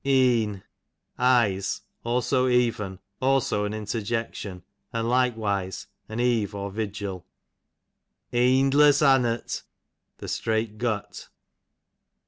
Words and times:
{eyes; 1.19 1.81
also 2.03 2.47
even; 2.47 2.97
also 3.21 3.65
an 3.65 3.73
in 3.75 3.85
terjection; 3.85 4.63
and 4.91 5.07
likewise 5.07 5.85
ayi 6.09 6.19
eve, 6.21 6.55
or 6.55 6.71
vigil. 6.71 7.23
Eendless 8.33 9.03
annat, 9.05 9.61
the 10.17 10.27
straight 10.27 10.79
gut. 10.79 11.27